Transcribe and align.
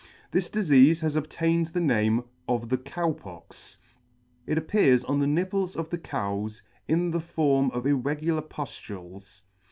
This 0.31 0.49
difeafe 0.49 0.99
has 1.01 1.15
ob 1.15 1.27
tained 1.29 1.71
the 1.73 1.79
name 1.79 2.23
of 2.47 2.69
the 2.69 2.77
Cozu 2.79 3.19
Pox. 3.19 3.77
It 4.47 4.57
appears 4.57 5.03
on 5.03 5.19
B 5.19 5.27
2 5.27 5.27
the 5.27 5.27
[4] 5.27 5.27
the 5.27 5.41
nipples 5.43 5.75
of 5.75 5.91
the 5.91 5.99
Cows 5.99 6.63
in 6.87 7.11
the 7.11 7.19
form 7.21 7.69
of 7.69 7.85
irregular 7.85 8.41
puflules. 8.41 9.43